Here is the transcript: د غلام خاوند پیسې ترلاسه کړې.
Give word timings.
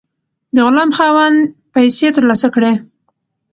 د 0.53 0.55
غلام 0.67 0.89
خاوند 0.97 1.37
پیسې 1.73 2.07
ترلاسه 2.15 2.47
کړې. 2.55 2.73